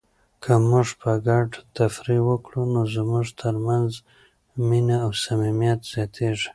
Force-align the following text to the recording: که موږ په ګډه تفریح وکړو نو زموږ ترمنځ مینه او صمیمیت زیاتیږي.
که 0.43 0.53
موږ 0.69 0.87
په 1.01 1.11
ګډه 1.27 1.59
تفریح 1.77 2.21
وکړو 2.25 2.61
نو 2.73 2.81
زموږ 2.95 3.27
ترمنځ 3.41 3.91
مینه 4.67 4.97
او 5.05 5.11
صمیمیت 5.23 5.79
زیاتیږي. 5.91 6.49